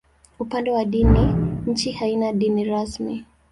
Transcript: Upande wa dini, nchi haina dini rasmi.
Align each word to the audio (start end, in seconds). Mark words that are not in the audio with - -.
Upande 0.39 0.71
wa 0.71 0.85
dini, 0.85 1.35
nchi 1.67 1.91
haina 1.91 2.33
dini 2.33 2.63
rasmi. 2.63 3.25